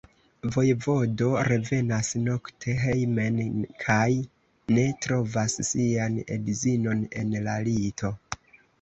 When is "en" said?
7.25-7.41